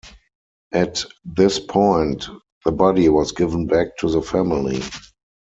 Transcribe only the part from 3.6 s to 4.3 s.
back to the